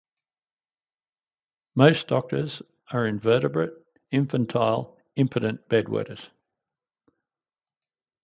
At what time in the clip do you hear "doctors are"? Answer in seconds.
2.07-3.05